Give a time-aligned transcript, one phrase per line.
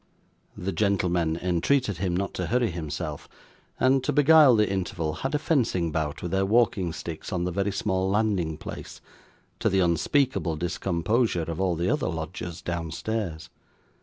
[0.57, 3.29] The gentlemen entreated him not to hurry himself;
[3.79, 7.51] and, to beguile the interval, had a fencing bout with their walking sticks on the
[7.51, 8.99] very small landing place:
[9.59, 13.51] to the unspeakable discomposure of all the other lodgers downstairs.